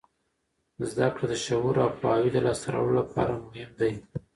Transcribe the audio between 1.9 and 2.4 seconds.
پوهاوي د